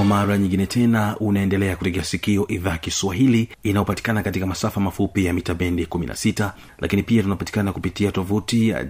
[0.00, 5.54] kwa mara nyingine tena unaendelea kutegea sikio idhaa kiswahili inayopatikana katika masafa mafupi ya mita
[5.54, 8.86] bendi 16 lakini pia tunapatikana kupitia tovuti ya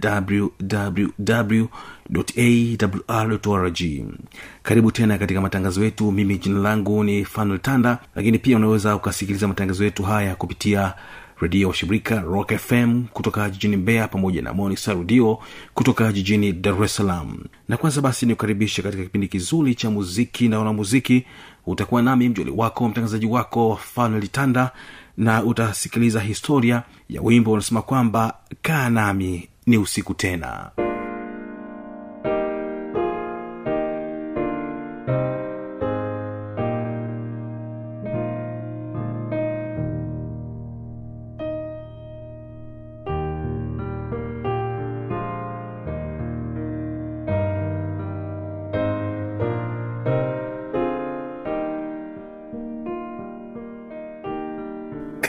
[3.08, 3.78] wwwawrrg
[4.62, 6.12] karibu tena katika matangazo yetu.
[6.12, 10.94] Mimi jina langu ni fanuel tanda lakini pia unaweza ukasikiliza matangazo yetu haya kupitia
[11.40, 15.38] redio washirika rock fm kutoka jijini mbeya pamoja na monisa redio
[15.74, 17.38] kutoka jijini dar es salaam.
[17.68, 21.26] Na kwanza basi nikukaribisha katika kipindi kizuri cha muziki na wanamuziki.
[21.66, 24.70] Utakuwa nami mjoli wako mtangazaji wako fanuel tanda
[25.16, 30.70] na utasikiliza historia ya wimbo unasema kwamba kaa nami ni usiku tena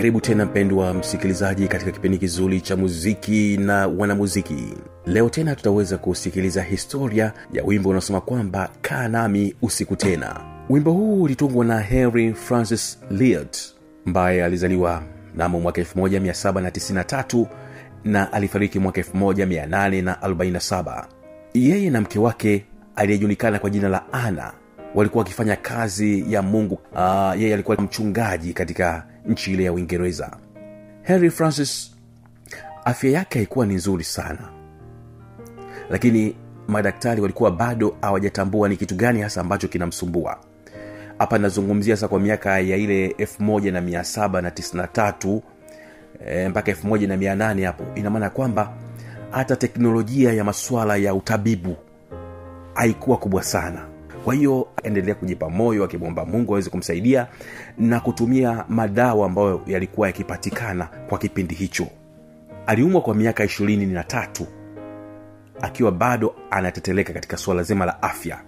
[0.01, 4.73] karibu tena mpendwa msikilizaji katika kipindi kizuri cha muziki na wanamuziki.
[5.05, 10.39] Leo tena tutaweza kusikiliza historia ya wimbo unaosema kwamba kaa nami usiku tena.
[10.69, 13.57] Wimbo huu ulitungwa na henry francis liot
[14.05, 15.03] ambaye alizaliwa
[15.35, 17.45] mnamo mwaka 1793
[18.03, 21.05] na alifariki mwaka 1847
[21.53, 24.53] yeye na mke wake aliyejulikana kwa jina la ana
[24.95, 26.79] walikuwa wakifanya kazi ya mungu.
[26.93, 30.37] Uh, yeye alikuwa mchungaji katika nchi ile ya uingereza.
[31.03, 31.91] Henry francis
[32.85, 34.49] afya yake haikuwa ni nzuri sana.
[35.89, 36.35] Lakini
[36.67, 40.37] madaktari walikuwa bado hawajatambua ni kitu gani hasa ambacho kinamsumbua.
[41.19, 45.41] Hapa nazungumzia sasa kwa miaka ya ile 1793
[46.27, 47.83] e, mpaka 1800 hapo.
[47.95, 48.73] Ina maana kwamba
[49.31, 51.75] hata teknolojia ya masuala ya utabibu
[52.73, 53.90] haikuwa kubwa sana
[54.23, 57.27] kwa hiyo endelea kujipa moyo akimwomba mungu aweze kumsaidia
[57.77, 61.87] na kutumia madawa ambayo yalikuwa yakipatikana kwa kipindi hicho.
[62.67, 64.47] Aliumwa kwa miaka ishirini na tatu
[65.61, 68.39] akiwa bado anateteleka katika suala zima la afya.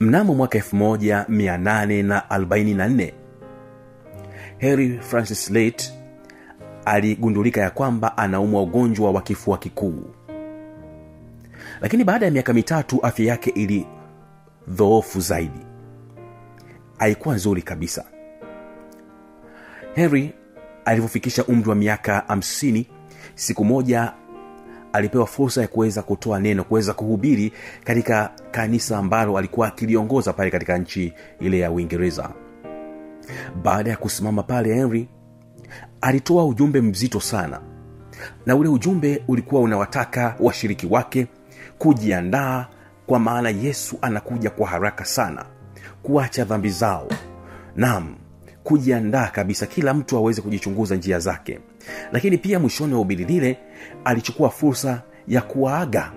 [0.00, 3.12] Mnamo mwaka 1844
[4.60, 5.92] harry francis late
[6.84, 10.04] aligundulika ya kwamba anaumwa ugonjwa wa kifua kikuu.
[11.80, 13.86] Lakini baada ya miaka mitatu afya yake ili
[14.68, 15.60] dhoofu zaidi.
[16.98, 18.04] Haikuwa nzuri kabisa.
[19.94, 20.34] Henry
[20.84, 22.84] alivyofikisha umri wa miaka 50
[23.34, 24.12] siku moja
[24.92, 27.52] alipewa fursa ya kuweza kutoa neno kuweza kuhubiri
[27.84, 32.30] katika kanisa ambalo alikuwa akiliongoza pale katika nchi ile ya uingereza.
[33.62, 35.08] Baada ya kusimama pale henry
[36.00, 37.60] alitoa ujumbe mzito sana.
[38.46, 41.26] Na ule ujumbe ulikuwa unawataka washiriki wake
[41.78, 42.66] kujiandaa
[43.08, 45.44] kwa maana yesu anakuja kwa haraka sana
[46.02, 47.08] kuacha dhambi zao.
[47.76, 48.14] Nam
[48.64, 51.60] kujiandaa kabisa kila mtu aweze kujichunguza njia zake.
[52.12, 53.58] Lakini pia mwishoni wa ubili lile
[54.04, 56.12] alichukua fursa ya kuwaaga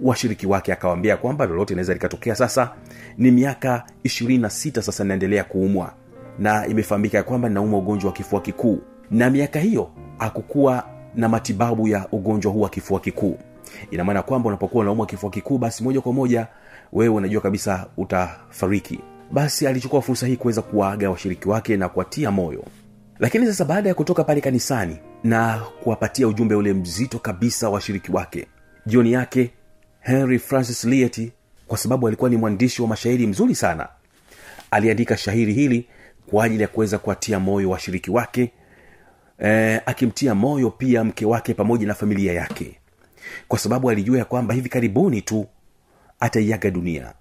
[0.00, 2.34] washiriki wake akawambia kwamba lolote inaweza likatokea.
[2.34, 2.70] Sasa
[3.18, 5.92] ni miaka 26 sasa inaendelea kuumwa
[6.38, 8.78] na imefahamika ya kwamba naumwa ugonjwa wa kifua kikuu.
[9.10, 10.84] Na miaka hiyo akukuwa
[11.14, 13.38] na matibabu ya ugonjwa huu wa kifua kikuu
[13.90, 16.46] ina maana kwamba unapokuwa unaumwa kifua kikuu basi moja kwa moja
[16.92, 19.00] wewe unajua kabisa utafariki.
[19.32, 22.64] Basi alichukua fursa hii kuweza kuwaaga washiriki wake na kuwatia moyo.
[23.18, 28.46] Lakini sasa baada ya kutoka pale kanisani na kuwapatia ujumbe ule mzito kabisa washiriki wake
[28.86, 29.50] jioni yake
[30.00, 31.32] henry francis liet
[31.66, 33.88] kwa sababu alikuwa ni mwandishi wa mashairi mzuri sana
[34.70, 35.88] aliandika shahiri hili
[36.26, 38.52] kwa ajili ya kuweza kuwatia moyo washiriki wake
[39.44, 42.79] e, akimtia moyo pia mke wake pamoja na familia yake
[43.48, 45.46] kwa sababu alijua ya kwamba hivi karibuni tu
[46.20, 47.12] ataiaga dunia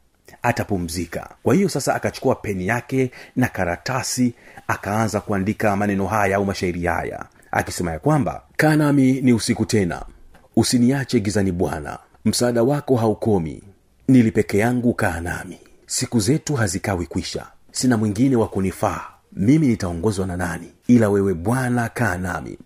[0.42, 1.30] atapumzika.
[1.44, 4.34] Kwa hiyo sasa akachukua peni yake na karatasi
[4.68, 10.06] akaanza kuandika maneno haya au mashairi haya akisema ya kwamba kaa nami ni usiku tena
[10.56, 13.64] usiniache gizani bwana msaada wako haukomi
[14.08, 15.58] nili peke yangu kaa nami.
[15.86, 19.02] Siku zetu hazikawi kwisha sina mwingine wa kunifaa
[19.34, 22.58] mimi nitaongozwa na nani ila wewe bwana kaa nami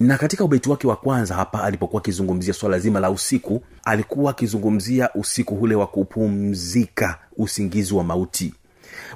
[0.00, 5.10] na katika ubeti wake wa kwanza hapa alipokuwa akizungumzia swala zima la usiku alikuwa akizungumzia
[5.14, 8.54] usiku ule wa kupumzika usingizi wa mauti.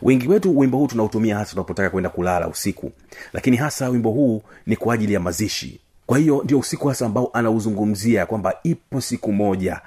[0.03, 2.93] Wengi wetu wimbo huu tunautumia hasa tunapotaka kwenda kulala usiku
[3.33, 5.81] lakini hasa wimbo huu ni kwa ajili ya mazishi.
[6.07, 9.81] Kwa hiyo ndio usiku hasa ambao anauzungumzia kwamba ipo siku moja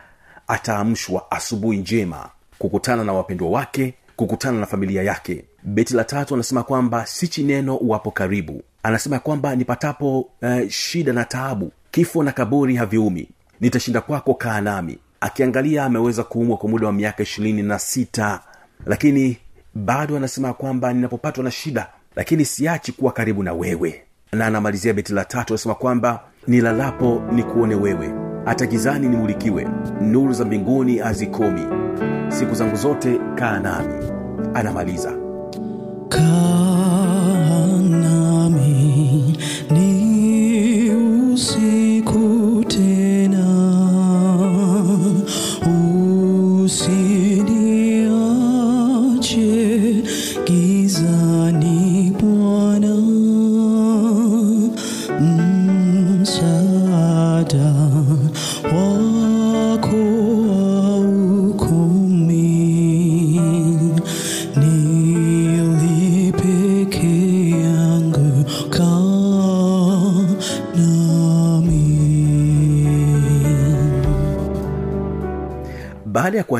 [0.47, 2.29] ataamshwa asubuhi njema
[2.59, 5.45] kukutana na wapendwa wake kukutana na familia yake.
[5.63, 11.25] Beti la tatu anasema kwamba sichi neno wapo karibu anasema kwamba nipatapo uh, shida na
[11.25, 13.29] taabu kifo na kaburi haviumi
[13.61, 18.39] nitashinda kwako kaa nami akiangalia ameweza kuumwa kwa muda wa miaka ishirini na sita
[18.85, 19.37] lakini
[19.75, 24.03] bado anasema kwamba ninapopatwa na shida lakini siachi kuwa karibu na wewe.
[24.31, 28.13] Na anamalizia beti la tatu anasema kwamba nilalapo ni kuone wewe
[28.45, 29.67] hata gizani nimulikiwe
[30.01, 31.61] nuru za mbinguni hazikomi
[32.29, 33.93] siku zangu zote kaa nami
[34.53, 35.13] anamaliza.
[36.09, 36.52] Kaa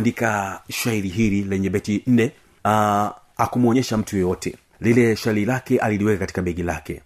[0.04, 2.32] kuandika shairi hili lenye beti nne
[2.66, 7.02] uh, akumwonyesha mtu yoyote lile shairi lake aliliweka katika begi lake.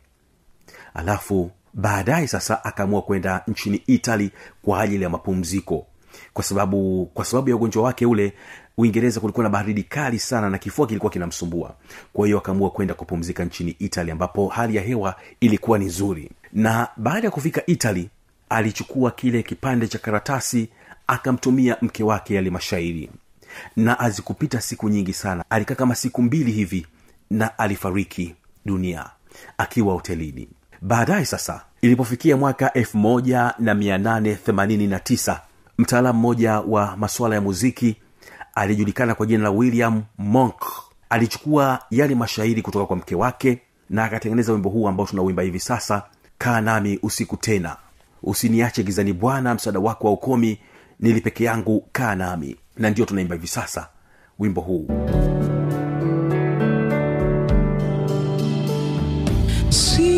[0.93, 5.85] Alafu baadaye sasa akaamua kwenda nchini itali kwa ajili ya mapumziko.
[6.33, 8.33] Kwa sababu kwa sababu ya ugonjwa wake ule
[8.77, 11.75] uingereza kulikuwa na baridi kali sana na kifua kilikuwa kinamsumbua.
[12.13, 16.31] Kwa hiyo akaamua kwenda kupumzika nchini itali ambapo hali ya hewa ilikuwa ni nzuri.
[16.53, 18.09] Na baada ya kufika itali
[18.49, 20.69] alichukua kile kipande cha karatasi
[21.07, 23.09] akamtumia mke wake yale mashairi.
[23.75, 25.45] Na azikupita siku nyingi sana.
[25.49, 26.87] Alikaa kama siku mbili hivi
[27.29, 29.05] na alifariki dunia
[29.57, 30.49] akiwa hotelini.
[30.81, 35.39] Baadaye sasa ilipofikia mwaka 1889
[35.77, 37.95] mtaalamu mmoja wa masuala ya muziki
[38.55, 40.63] aliyejulikana kwa jina la william monk.
[41.09, 46.03] Alichukua yale mashairi kutoka kwa mke wake na akatengeneza wimbo huu ambao tunauimba hivi sasa
[46.37, 47.75] kaa nami usiku tena.
[48.23, 50.59] Usiniache gizani bwana msaada wako wa ukomi
[50.99, 52.55] nili peke yangu kaa nami.
[52.77, 53.89] Na ndio tunaimba hivi sasa
[54.39, 54.87] wimbo huu.
[59.69, 60.16] Siku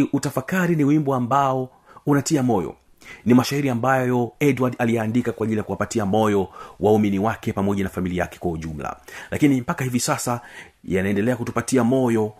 [0.00, 1.70] ukiutafakari ni wimbo ambao
[2.06, 2.76] unatia moyo.
[3.24, 6.48] Ni mashairi ambayo edward aliyaandika kwa ajili ya kuwapatia moyo
[6.80, 8.96] waumini wake pamoja na familia yake kwa ujumla.
[9.30, 10.40] Lakini mpaka hivi sasa
[10.84, 12.32] yanaendelea kutupatia moyo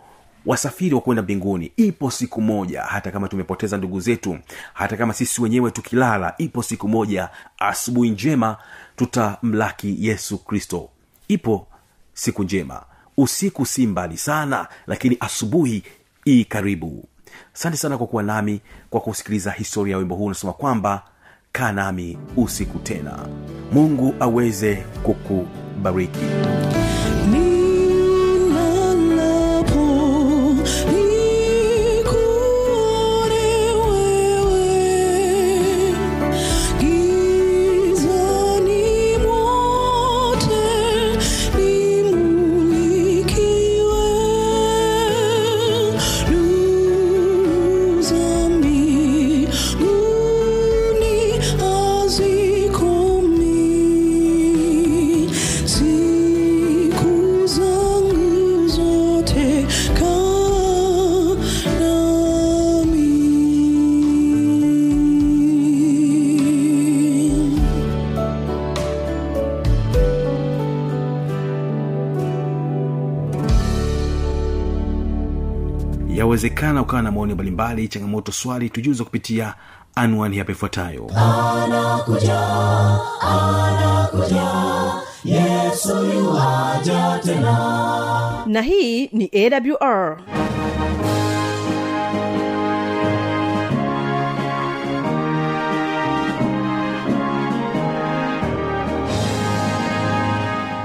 [0.45, 1.71] wasafiri wa kwenda mbinguni.
[1.77, 4.37] Ipo siku moja hata kama tumepoteza ndugu zetu
[4.73, 7.29] hata kama sisi wenyewe tukilala ipo siku moja
[7.59, 8.57] asubuhi njema
[8.95, 10.89] tutamlaki yesu kristo.
[11.27, 11.67] Ipo
[12.13, 12.83] siku njema.
[13.17, 15.83] Usiku si mbali sana lakini asubuhi
[16.27, 17.05] ii karibu
[17.55, 20.25] asante sana kwa kuwa nami kwa kusikiliza historia ya wimbo huu.
[20.25, 21.03] Unasema kwamba
[21.51, 23.19] kaa nami usiku tena.
[23.71, 26.25] Mungu aweze kukubariki
[76.33, 79.53] yawezekana ukawa na maoni mbalimbali changamoto swali tujuza kupitia
[79.95, 81.11] anwani hapa ifuatayo.
[86.13, 88.43] Yuaja tena.
[88.45, 90.17] Na hii ni awr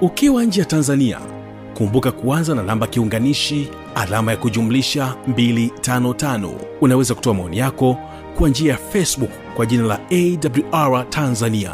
[0.00, 1.18] ukiwa nje ya tanzania
[1.74, 7.98] kumbuka kuanza na namba kiunganishi alama ya kujumlisha 255 unaweza kutoa maoni yako
[8.38, 11.72] kwa njia ya facebook kwa jina la awr tanzania.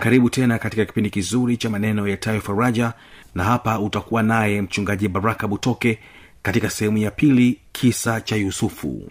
[0.00, 2.92] Karibu tena katika kipindi kizuri cha maneno yatayo faraja
[3.34, 5.98] na hapa utakuwa naye mchungaji baraka butoke
[6.48, 9.08] katika sehemu ya pili kisa cha yusufu.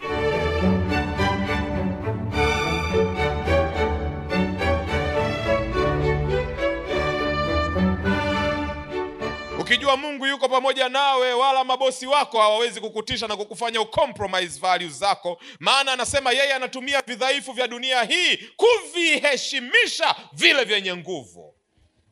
[9.60, 15.40] Ukijua mungu yuko pamoja nawe wala mabosi wako hawawezi kukutisha na kukufanya ucompromise values zako.
[15.60, 21.54] Maana anasema yeye anatumia vidhaifu vya dunia hii kuviheshimisha vile vyenye nguvu.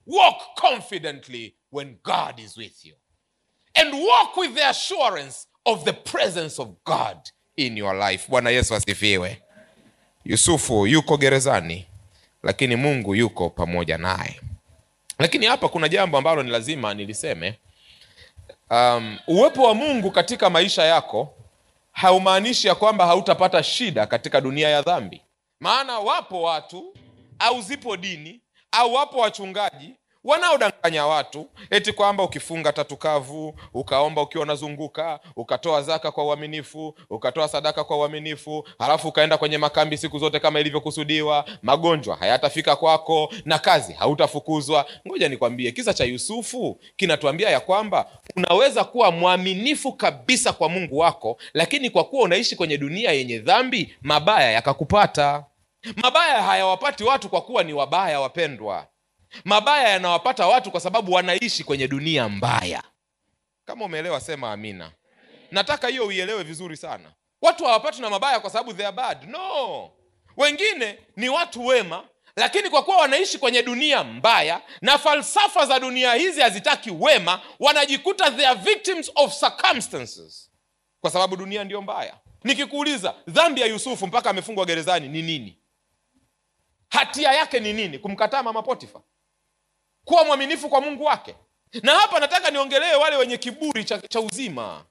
[0.06, 2.94] Walk confidently when god is with you
[3.80, 7.16] and walk with the assurance of the presence of god
[7.56, 8.24] in your life.
[8.28, 9.42] Bwana yesu asifiwe.
[10.24, 11.86] Yusufu yuko gerezani
[12.42, 14.40] lakini mungu yuko pamoja naye.
[15.18, 17.58] Lakini hapa kuna jambo ambalo ni lazima niliseme.
[18.70, 21.34] Um, uwepo wa mungu katika maisha yako
[21.92, 25.20] haumaanishi ya kwamba hautapata shida katika dunia ya dhambi.
[25.60, 26.94] Maana wapo watu
[27.38, 28.40] au zipo dini
[28.72, 29.94] au wapo wachungaji
[30.26, 37.48] wanaodanganya watu eti kwamba ukifunga tatu kavu ukaomba ukiwa unazunguka ukatoa zaka kwa uaminifu ukatoa
[37.48, 43.58] sadaka kwa uaminifu halafu ukaenda kwenye makambi siku zote kama ilivyokusudiwa magonjwa hayatafika kwako na
[43.58, 44.86] kazi hautafukuzwa.
[45.08, 48.06] Ngoja nikwambie kisa cha yusufu kinatuambia ya kwamba
[48.36, 53.96] unaweza kuwa mwaminifu kabisa kwa mungu wako lakini kwa kuwa unaishi kwenye dunia yenye dhambi
[54.02, 55.44] mabaya yakakupata.
[55.96, 58.86] Mabaya hayawapati watu kwa kuwa ni wabaya wapendwa
[59.44, 62.82] mabaya yanawapata watu kwa sababu wanaishi kwenye dunia mbaya.
[63.64, 64.92] Kama umeelewa sema amina.
[65.50, 67.12] Nataka hiyo uielewe vizuri sana.
[67.42, 69.28] Watu hawapatwi na mabaya kwa sababu they are bad.
[69.28, 69.90] No.
[70.36, 72.04] Wengine ni watu wema
[72.36, 78.30] lakini kwa kuwa wanaishi kwenye dunia mbaya na falsafa za dunia hizi hazitaki wema wanajikuta
[78.30, 80.50] they are victims of circumstances.
[81.00, 82.14] Kwa sababu dunia ndiyo mbaya.
[82.44, 85.58] Nikikuuliza dhambi ya yusufu mpaka amefungwa gerezani ni nini?
[86.90, 87.98] Hatia yake ni nini?
[87.98, 89.00] Kumkataa mama potifa
[90.06, 91.34] kuwa mwaminifu kwa mungu wake.
[91.82, 94.84] Na hapa nataka niongelee wale wenye kiburi cha, cha uzima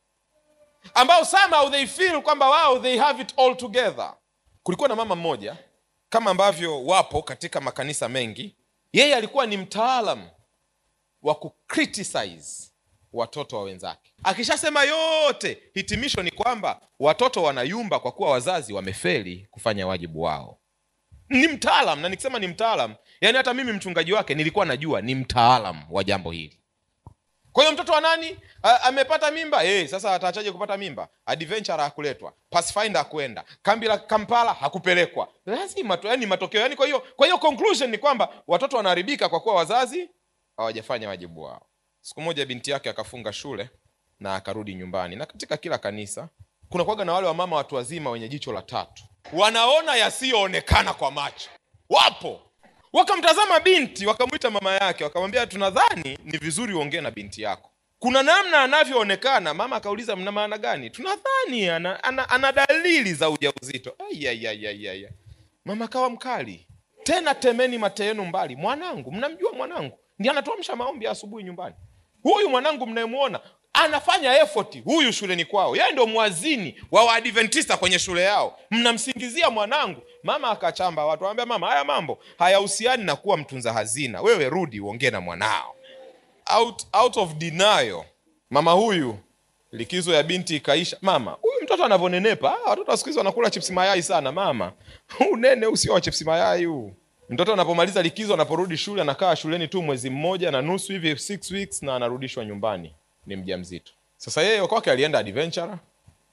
[0.93, 4.13] ambao somehow they feel kwamba wao they have it all together.
[4.63, 5.55] Kulikuwa na mama mmoja
[6.09, 8.55] kama ambavyo wapo katika makanisa mengi
[8.93, 10.29] yeye alikuwa ni mtaalam
[11.21, 12.71] wa kucriticize
[13.13, 14.13] watoto wa wenzake.
[14.23, 20.57] Akishasema yote hitimisho ni kwamba watoto wanayumba kwa kuwa wazazi wamefeli kufanya wajibu wao
[21.29, 25.83] ni mtaalam na nikisema ni mtaalam yani hata mimi mchungaji wake nilikuwa najua ni mtaalam
[25.89, 26.59] wa jambo hili.
[27.51, 28.37] Kwa hiyo mtoto wa nani?
[28.63, 29.63] A, amepata mimba?
[29.63, 31.07] E, sasa ataachaje kupata mimba?
[31.25, 35.27] Adventure hakuletwa pathfinder hakuenda kambi la kampala hakupelekwa.
[35.45, 39.55] Lazima yani matokeo yani kwa hiyo kwa hiyo conclusion ni kwamba watoto wanaharibika kwa kuwa
[39.55, 40.09] wazazi
[40.57, 41.65] hawajafanya wajibu wao.
[42.01, 43.69] Siku moja binti yake akafunga shule
[44.19, 45.15] na akarudi nyumbani.
[45.15, 46.29] Na katika kila kanisa
[46.69, 49.03] kuna kwaga na wale wamama watu wazima wenye jicho la tatu
[49.33, 51.49] wanaona yasiyoonekana kwa macho.
[51.89, 52.41] Wapo.
[52.93, 57.71] Wakamtazama binti wakamwita mama yake wakamwambia tunadhani ni vizuri uongee na binti yako.
[57.99, 59.53] Kuna namna anavyoonekana.
[59.53, 60.89] Mama akauliza mna maana gani?
[60.89, 63.95] Tunadhani ana, ana, ana dalili za ujauzito.
[65.65, 66.67] Mama kawa mkali.
[67.03, 68.55] Tena temeni mate yenu mbali.
[68.55, 69.99] Mwanangu mnamjua mwanangu?
[70.19, 71.75] Ndi anatuamsha maombi asubuhi nyumbani.
[72.23, 73.39] Huyu mwanangu mnayemwona
[73.75, 74.83] anafanya effort.
[74.83, 75.75] Huyu shuleni kwao.
[75.75, 78.59] Yeye ndio mwazini wa waadventista kwenye shule yao.
[78.71, 80.01] Mnamsingizia mwanangu.
[80.23, 84.21] Mama akachamba watu anambia mama haya mambo hayahusiani na kuwa mtunza hazina.
[84.21, 85.75] Wewe rudi uongee na mwanao.
[86.55, 88.03] Out, out of denial.
[88.49, 89.17] Mama huyu
[89.71, 90.97] likizo ya binti ikaisha.
[91.01, 92.57] Mama huyu mtoto anavyonenepa.
[92.65, 94.73] Ah, watoto wa siku wanakula chipsi mayai sana mama.
[95.31, 96.93] Unene usio wa chipsi mayai huu.
[97.29, 101.81] Mtoto anapomaliza likizo anaporudi shule anakaa shuleni tu mwezi mmoja na nusu hivi six weeks
[101.83, 102.95] na anarudishwa nyumbani
[103.27, 103.91] ni mjamzito.
[104.17, 105.71] Sasa yeye kwake alienda adventure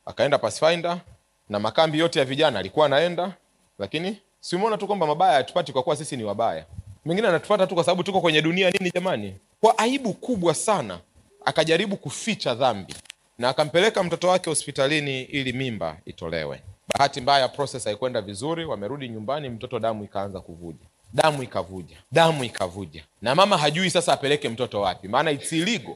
[0.06, 1.00] akaenda pathfinder
[1.48, 3.32] na makambi yote ya vijana alikuwa anaenda
[3.78, 6.64] lakini siumeona tu kwamba mabaya hatupati kwa kuwa sisi ni wabaya.
[7.04, 9.34] Mengine anatupata tu kwa sababu tuko kwenye dunia nini jamani?
[9.60, 10.98] Kwa aibu kubwa sana
[11.44, 12.94] akajaribu kuficha dhambi
[13.38, 16.62] na akampeleka mtoto wake hospitalini ili mimba itolewe.
[16.98, 20.86] Bahati mbaya process haikwenda vizuri wamerudi nyumbani mtoto damu ikaanza kuvuja.
[21.12, 23.04] Damu ikavuja damu ikavuja.
[23.22, 25.94] Na mama hajui sasa apeleke mtoto wapi maana it's illegal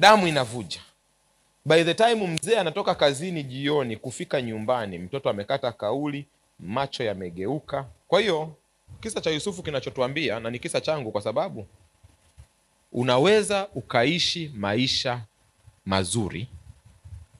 [0.00, 0.80] damu inavuja.
[1.64, 6.26] By the time mzee anatoka kazini jioni kufika nyumbani mtoto amekata kauli
[6.60, 7.86] macho yamegeuka.
[8.08, 8.56] Kwa hiyo
[9.00, 11.66] kisa cha yusufu kinachotuambia na ni kisa changu kwa sababu
[12.92, 15.20] unaweza ukaishi maisha
[15.86, 16.48] mazuri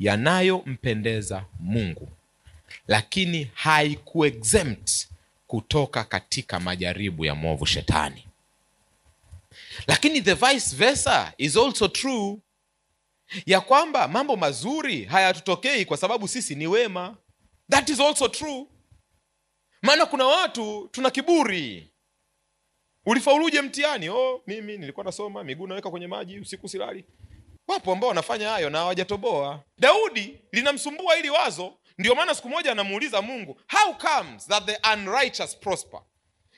[0.00, 2.08] yanayompendeza mungu
[2.88, 5.08] lakini haikuexempt
[5.46, 8.24] kutoka katika majaribu ya mwovu shetani.
[9.86, 12.38] Lakini the vice versa is also true
[13.46, 17.16] ya kwamba mambo mazuri hayatutokei kwa sababu sisi ni wema.
[17.70, 18.66] That is also true.
[19.82, 21.90] Maana kuna watu tuna kiburi.
[23.06, 24.08] Ulifauluje mtihani?
[24.08, 27.04] Oh mimi nilikuwa nasoma miguu naweka kwenye maji usiku silali.
[27.68, 29.60] Wapo ambao wanafanya hayo na hawajatoboa.
[29.78, 31.72] Daudi linamsumbua hili wazo.
[31.98, 36.00] Ndio maana siku moja anamuuliza mungu how comes that the unrighteous prosper?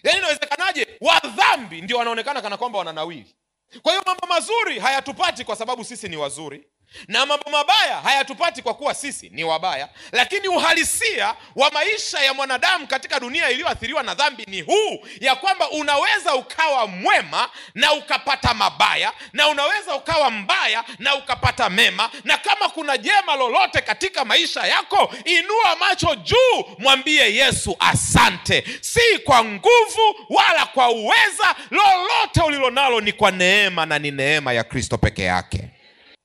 [0.03, 0.87] Yaani inawezekanaje?
[1.01, 3.35] Wadhambi ndio wanaonekana kana kwamba wananawili
[3.83, 6.67] kwa hiyo mambo mazuri hayatupati kwa sababu sisi ni wazuri
[7.09, 12.87] na mambo mabaya hayatupati kwa kuwa sisi ni wabaya lakini uhalisia wa maisha ya mwanadamu
[12.87, 19.13] katika dunia iliyoathiriwa na dhambi ni huu ya kwamba unaweza ukawa mwema na ukapata mabaya
[19.33, 25.15] na unaweza ukawa mbaya na ukapata mema na kama kuna jema lolote katika maisha yako
[25.25, 28.65] inua macho juu mwambie yesu asante.
[28.81, 34.65] Si kwa nguvu wala kwa uweza lolote ulilonalo ni kwa neema na ni neema ya
[34.65, 35.62] kristo peke yake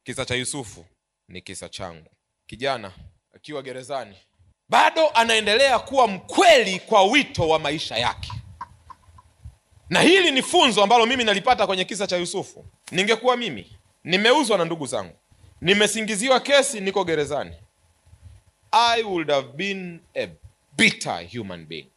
[0.07, 0.85] kisa cha yusufu
[1.27, 2.09] ni kisa changu.
[2.45, 2.91] Kijana
[3.35, 4.15] akiwa gerezani
[4.69, 8.31] bado anaendelea kuwa mkweli kwa wito wa maisha yake.
[9.89, 12.65] Na hili ni funzo ambalo mimi nalipata kwenye kisa cha yusufu.
[12.91, 15.15] Ningekuwa mimi nimeuzwa na ndugu zangu
[15.61, 17.55] nimesingiziwa kesi niko gerezani.
[18.71, 20.27] I would have been a
[20.77, 21.89] bitter human being.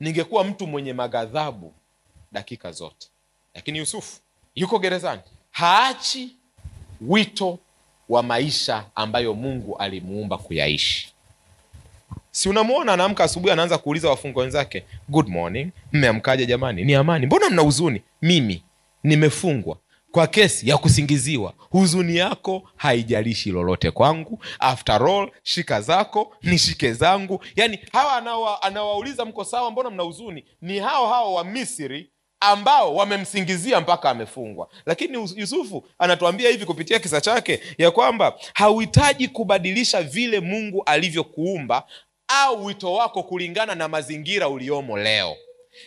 [0.00, 1.74] Ningekuwa mtu mwenye maghadhabu
[2.32, 3.08] dakika zote.
[3.54, 4.20] Lakini yusufu
[4.54, 6.36] yuko gerezani haachi
[7.00, 7.58] wito
[8.08, 11.12] wa maisha ambayo mungu alimuumba kuyaishi.
[12.30, 16.84] Si unamwona anaamka asubuhi anaanza kuuliza wafungwa wenzake good morning mmeamkaje jamani?
[16.84, 17.26] Ni amani.
[17.26, 18.02] Mbona mna huzuni?
[18.22, 18.62] Mimi
[19.04, 19.76] nimefungwa
[20.12, 21.52] kwa kesi ya kusingiziwa.
[21.70, 24.38] Huzuni yako haijalishi lolote kwangu.
[24.58, 27.44] After all shika zako nishike zangu.
[27.56, 29.70] Yani hawa anawa, anawauliza mko sawa?
[29.70, 30.44] Mbona mna huzuni?
[30.62, 34.68] Ni hao hao wa misri ambao wamemsingizia mpaka amefungwa.
[34.86, 41.86] Lakini yusufu anatuambia hivi kupitia kisa chake ya kwamba hauhitaji kubadilisha vile mungu alivyokuumba
[42.28, 45.36] au wito wako kulingana na mazingira uliomo leo.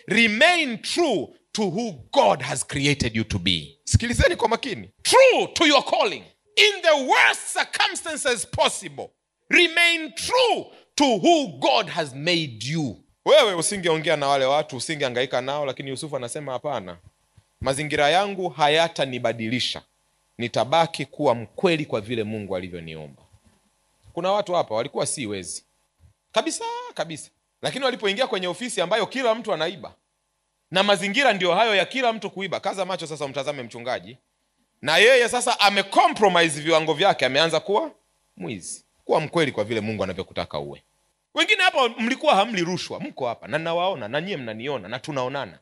[0.07, 3.77] Remain true to who god has created you to be.
[3.83, 4.89] Sikilizeni kwa makini.
[5.01, 6.23] True to your calling.
[6.55, 9.09] In the worst circumstances possible
[9.49, 15.65] remain true to who god has made you wewe usingeongea na wale watu usingeangaika nao
[15.65, 16.97] lakini yusufu anasema hapana.
[17.61, 19.81] Mazingira yangu hayatanibadilisha.
[20.37, 23.21] Nitabaki kuwa mkweli kwa vile mungu alivyoniumba.
[24.13, 25.63] Kuna watu hapa walikuwa si wezi
[26.31, 27.29] kabisa kabisa.
[27.61, 29.93] Lakini walipoingia kwenye ofisi ambayo kila mtu anaiba
[30.71, 34.17] na mazingira ndio hayo ya kila mtu kuiba kaza macho sasa umtazame mchungaji.
[34.81, 37.91] Na yeye sasa amecompromise viwango vyake ameanza kuwa
[38.37, 40.83] mwizi kuwa mkweli kwa vile mungu anavyokutaka uwe
[41.35, 45.59] wengine hapa mlikuwa hamli rushwa mko hapa na nawaona na nyie mnaniona na tunaonana.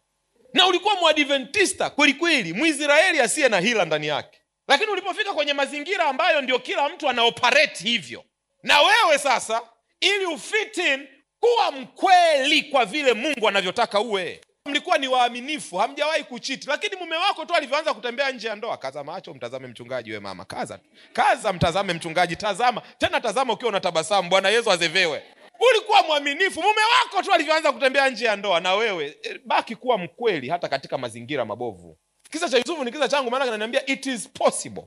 [0.54, 4.40] Na ulikuwa mwadventista kweli kweli mwisraeli asiye na hila ndani yake.
[4.68, 8.24] Lakini ulipofika kwenye mazingira ambayo ndio kila mtu anaoperate hivyo.
[8.64, 9.62] Na wewe sasa
[10.00, 11.08] ili ufitin
[11.40, 14.42] kuwa mkweli kwa vile mungu anavyotaka uwe.
[14.66, 16.68] Mlikuwa ni waaminifu hamjawahi kuchiti.
[16.70, 20.46] Lakini mume wako tu alivyoanza kutembea nje ya ndoa kaza macho mtazame mchungaji we mama
[20.46, 20.80] kaza.
[21.14, 22.82] Kaza mtazame mchungaji tazama.
[22.98, 25.24] Tena tazama ukiwa unatabasamu bwana yesu azevewe
[25.72, 26.62] ulikuwa mwaminifu.
[26.62, 30.68] Mume wako tu alivyoanza kutembea nje ya ndoa na wewe eh, baki kuwa mkweli hata
[30.70, 31.98] katika mazingira mabovu.
[32.32, 34.84] Kisa cha yusufu ni kisa changu maana kinaniambia it is possible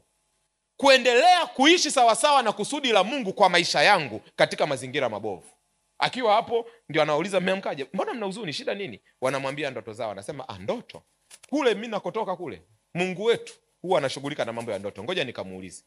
[0.77, 5.47] kuendelea kuishi sawasawa na kusudi la mungu kwa maisha yangu katika mazingira mabovu.
[5.99, 7.87] Akiwa hapo ndio anauliza mmeamkaje?
[7.93, 8.53] Mbona mna huzuni?
[8.53, 9.01] Shida nini?
[9.21, 11.03] Wanamwambia ndoto zao anasema ah, ndoto.
[11.51, 12.63] Kule mi nakotoka kule
[12.95, 15.05] mungu wetu huwa anashughulika na mambo ya ndoto.
[15.05, 15.85] Ngoja nikamuulize.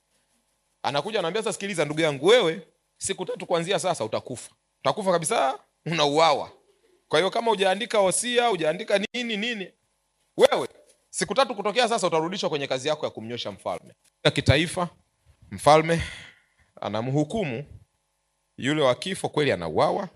[0.83, 2.61] Anakuja anaambia sasa sikiliza ndugu yangu wewe
[2.97, 4.51] siku tatu kuanzia sasa utakufa
[4.83, 6.51] utakufa kabisa unauawa.
[7.07, 9.71] Kwa hiyo kama hujaandika hosia hujaandika nini nini
[10.37, 10.67] wewe
[11.09, 13.93] siku tatu kutokea sasa utarudishwa kwenye kazi yako ya kumnyosha mfalme.
[14.23, 14.89] Ya kitaifa
[15.51, 16.01] mfalme
[16.81, 17.65] anamhukumu
[18.57, 20.09] yule wa kifo kweli anauawa.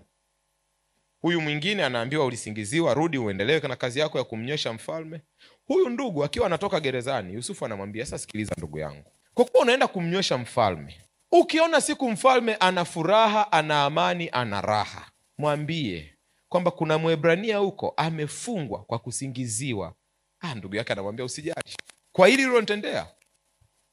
[1.20, 5.20] Huyu mwingine anaambiwa ulisingiziwa rudi uendelee na kazi yako ya kumnyosha mfalme.
[5.66, 9.12] Huyu ndugu akiwa anatoka gerezani yusufu anamwambia sasa sikiliza ndugu yangu.
[9.34, 11.00] Kwa kuwa unaenda kumnywesha mfalme
[11.32, 16.14] ukiona siku mfalme ana furaha ana amani ana raha mwambie
[16.48, 19.94] kwamba kuna mwebrania huko amefungwa kwa kusingiziwa.
[20.40, 21.76] Ah, ndugu yake anamwambia usijali.
[22.12, 23.06] Kwa hili lilonitendea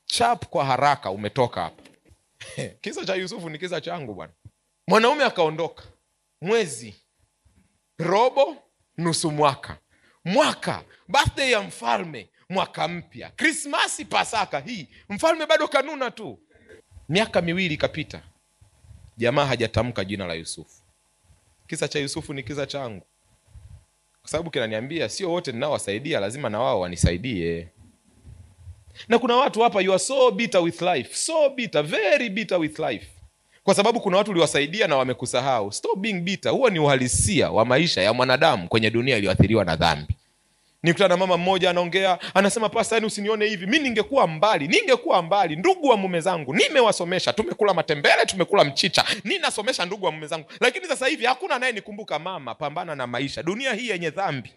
[0.05, 1.83] chap kwa haraka umetoka hapa.
[2.81, 4.33] Kisa cha yusufu ni kisa changu bwana.
[4.87, 5.83] Mwanaume akaondoka
[6.41, 6.95] mwezi
[7.99, 8.55] robo
[8.97, 9.77] nusu mwaka.
[10.25, 13.29] Mwaka birthday ya mfalme mwaka mpya.
[13.29, 14.87] Krismasi pasaka hii.
[15.09, 16.39] Mfalme bado kanuna tu
[17.09, 18.21] miaka miwili ikapita
[19.17, 20.81] jamaa hajatamka jina la yusufu.
[21.67, 23.01] Kisa cha yusufu ni kisa changu.
[24.21, 27.67] Kwa sababu kinaniambia sio wote ninaowasaidia lazima na wao wanisaidie.
[29.07, 32.79] Na kuna watu hapa you are so bitter with life so bitter very bitter with
[32.79, 33.07] life.
[33.63, 35.71] Kwa sababu kuna watu uliwasaidia na wamekusahau.
[35.71, 36.51] Stop being bitter.
[36.51, 40.15] Huo ni uhalisia wa maisha ya mwanadamu kwenye dunia iliyoathiriwa na dhambi
[40.85, 43.65] nikutana na mama mmoja anaongea anasema pasta yani usinione hivi.
[43.65, 45.55] Mi ningekuwa mbali ningekuwa mbali.
[45.55, 47.33] Ndugu wa mume zangu nimewasomesha.
[47.33, 49.05] Tumekula matembele tumekula mchicha.
[49.23, 50.45] Ninasomesha ndugu wa mume zangu.
[50.59, 53.43] Lakini sasa hivi hakuna anayenikumbuka mama pambana na maisha.
[53.43, 54.53] Dunia hii yenye dhambi.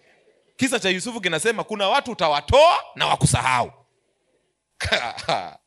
[0.56, 3.72] Kisa cha yusufu kinasema kuna watu utawatoa na wakusahau.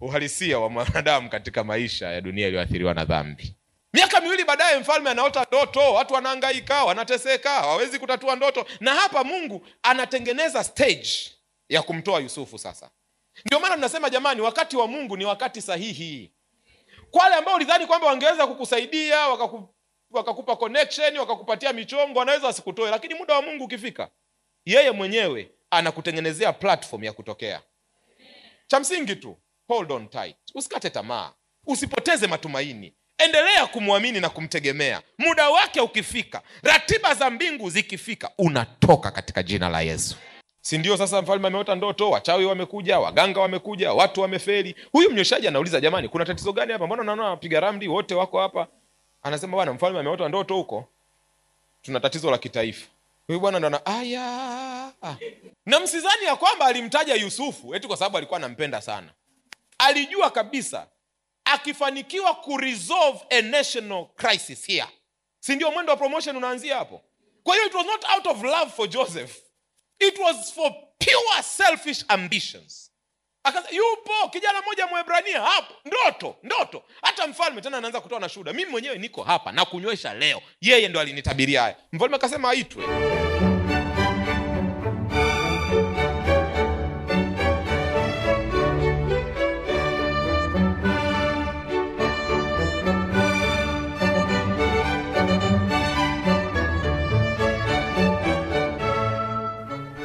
[0.00, 3.54] Uhalisia wa mwanadamu katika maisha ya dunia iliyoathiriwa na dhambi
[3.92, 8.66] miaka miwili baadaye mfalme anaota ndoto watu wanaangaika wanateseka hawawezi kutatua ndoto.
[8.80, 11.10] Na hapa mungu anatengeneza stage
[11.68, 12.90] ya kumtoa yusufu sasa.
[13.44, 16.32] Ndio maana tunasema jamani wakati wa mungu ni wakati sahihi.
[17.10, 19.74] Kwa wale ambao ulidhani kwamba wangeweza kukusaidia wakaku,
[20.10, 24.10] wakakupa connection wakakupatia michongo wanaweza wasikutoe lakini muda wa mungu ukifika
[24.64, 27.62] yeye mwenyewe anakutengenezea platform ya kutokea.
[28.66, 29.36] Cha msingi tu
[29.68, 30.36] hold on tight.
[30.54, 31.32] Usikate tamaa.
[31.66, 35.02] Usipoteze matumaini endelea kumwamini na kumtegemea.
[35.18, 40.16] Muda wake ukifika ratiba za mbingu zikifika unatoka katika jina la yesu.
[40.60, 42.10] Si ndio sasa mfalme ameota ndoto?
[42.10, 46.86] Wachawi wamekuja waganga wamekuja watu wameferi huyu mnyoshaji anauliza jamani kuna tatizo gani hapa?
[46.86, 48.66] Mbona naona wapiga ramli wote wako hapa?
[49.22, 50.88] Anasema bwana mfalme ameota ndoto huko.
[51.82, 52.86] Tuna tatizo la kitaifa.
[53.26, 54.92] Huyu bwana ndo aya.
[55.66, 59.08] Na msizani ya kwamba alimtaja yusufu eti kwa sababu alikuwa anampenda sana.
[59.78, 60.86] Alijua kabisa
[61.44, 64.88] akifanikiwa kuresolve a national crisis here.
[65.40, 67.02] Si ndio mwendo wa promotion unaanzia hapo?
[67.42, 69.36] Kwa hiyo it was not out of love for joseph.
[69.98, 72.86] It was for pure selfish ambitions.
[73.70, 75.74] Yupo kijana mmoja mwebrania hapo.
[75.84, 76.82] Ndoto ndoto.
[77.02, 78.52] Hata mfalme tena anaanza kutoa na shuhuda.
[78.52, 80.42] Mimi mwenyewe niko hapa na kunywesha leo.
[80.60, 81.76] Yeye ndo alinitabiria haya.
[81.92, 82.84] Mfalme akasema aitwe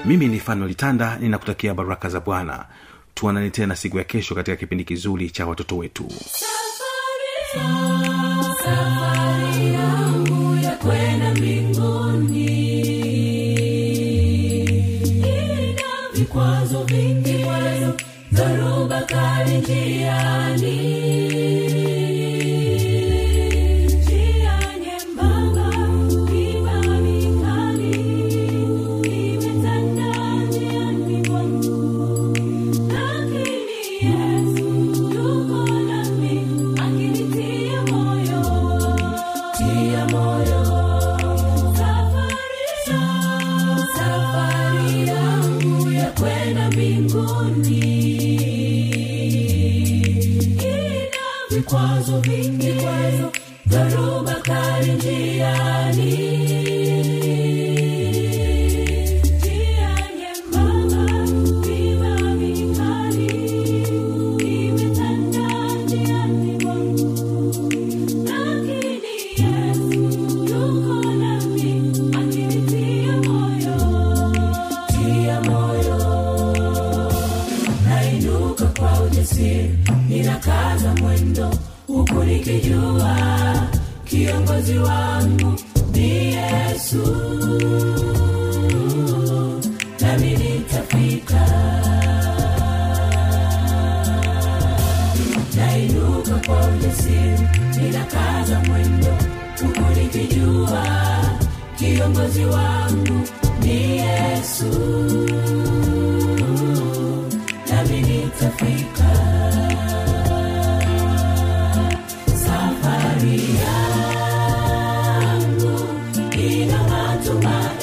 [0.07, 2.65] mimi ni fano litanda ninakutakia baraka za bwana.
[3.13, 6.07] Tuanani tena siku ya kesho katika kipindi kizuri cha watoto wetu.
[6.25, 6.55] Safari
[19.57, 21.44] njiani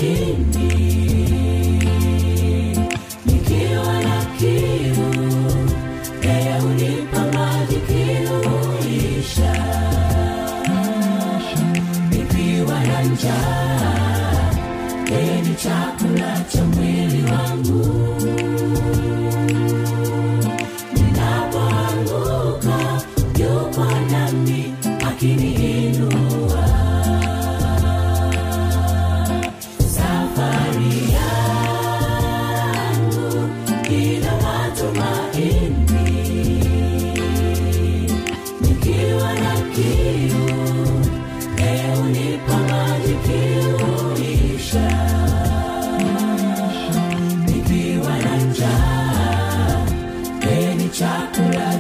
[0.03, 0.62] matumaini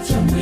[0.08, 0.41] chakula